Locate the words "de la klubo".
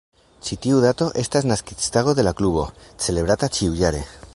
2.21-2.67